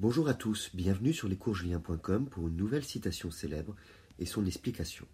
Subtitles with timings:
[0.00, 3.74] Bonjour à tous, bienvenue sur lescoursjulien.com pour une nouvelle citation célèbre
[4.20, 5.08] et son explication.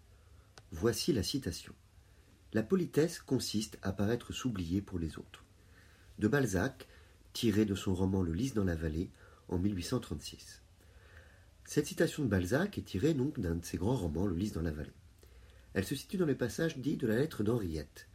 [0.71, 1.73] Voici la citation.
[2.53, 5.43] La politesse consiste à paraître s'oublier pour les autres.
[6.19, 6.87] De Balzac,
[7.33, 9.09] tiré de son roman Le lys dans la vallée
[9.47, 10.61] en 1836.
[11.63, 14.61] Cette citation de Balzac est tirée donc d'un de ses grands romans, Le lys dans
[14.61, 14.93] la vallée.
[15.73, 18.07] Elle se situe dans le passage dit de la lettre d'Henriette,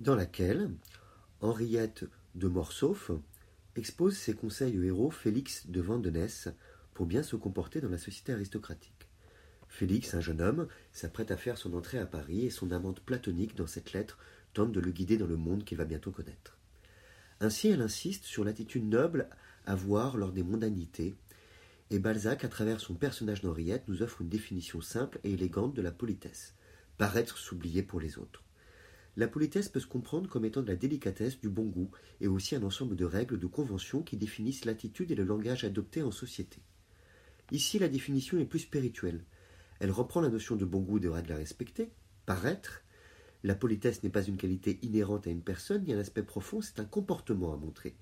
[0.00, 0.70] dans laquelle
[1.40, 3.10] Henriette de Morsauf
[3.76, 6.48] expose ses conseils au héros Félix de Vandenesse
[6.94, 9.08] pour bien se comporter dans la société aristocratique.
[9.68, 13.56] Félix, un jeune homme, s'apprête à faire son entrée à Paris et son amante platonique
[13.56, 14.18] dans cette lettre
[14.52, 16.58] tente de le guider dans le monde qu'il va bientôt connaître.
[17.40, 19.28] Ainsi, elle insiste sur l'attitude noble
[19.66, 21.14] à voir lors des mondanités,
[21.90, 25.82] et Balzac, à travers son personnage d'Henriette, nous offre une définition simple et élégante de
[25.82, 26.54] la politesse
[27.00, 28.44] paraître s'oublier pour les autres.
[29.20, 31.90] La politesse peut se comprendre comme étant de la délicatesse, du bon goût,
[32.22, 36.02] et aussi un ensemble de règles, de conventions qui définissent l'attitude et le langage adoptés
[36.02, 36.62] en société.
[37.50, 39.22] Ici, la définition est plus spirituelle.
[39.78, 41.90] Elle reprend la notion de bon goût et de règles à respecter,
[42.24, 42.82] paraître.
[43.44, 46.80] La politesse n'est pas une qualité inhérente à une personne ni un aspect profond, c'est
[46.80, 47.96] un comportement à montrer.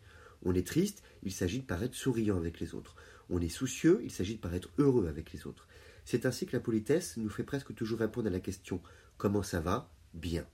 [0.45, 2.95] On est triste, il s'agit de paraître souriant avec les autres.
[3.29, 5.67] On est soucieux, il s'agit de paraître heureux avec les autres.
[6.05, 8.81] C'est ainsi que la politesse nous fait presque toujours répondre à la question
[9.17, 9.91] Comment ça va?
[10.15, 10.47] Bien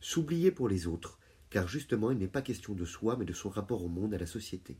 [0.00, 1.18] s'oublier pour les autres,
[1.50, 4.18] car justement il n'est pas question de soi, mais de son rapport au monde, à
[4.18, 4.78] la société.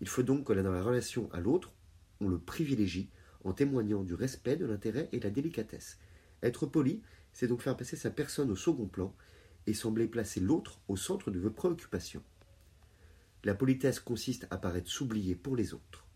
[0.00, 1.72] Il faut donc que dans la relation à l'autre,
[2.20, 3.10] on le privilégie
[3.44, 5.98] en témoignant du respect, de l'intérêt et de la délicatesse.
[6.42, 7.02] Être poli,
[7.32, 9.14] c'est donc faire passer sa personne au second plan
[9.66, 12.22] et sembler placer l'autre au centre de vos préoccupations.
[13.44, 16.06] La politesse consiste à paraître s'oublier pour les autres.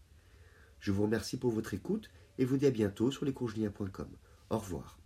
[0.80, 4.08] Je vous remercie pour votre écoute et vous dis à bientôt sur lescourgeliens.com.
[4.50, 5.01] Au revoir.